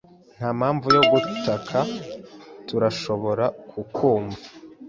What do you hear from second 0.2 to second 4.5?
Nta mpamvu yo gutaka. Turashobora kukumva.